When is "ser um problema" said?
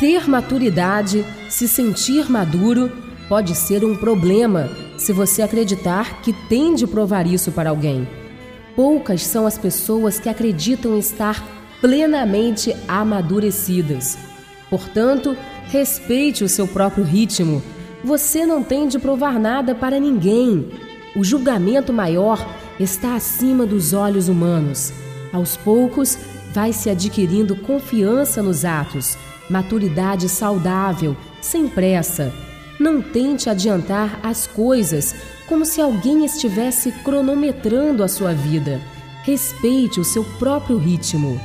3.54-4.70